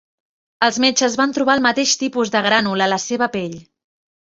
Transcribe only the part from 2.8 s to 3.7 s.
a la seva pell.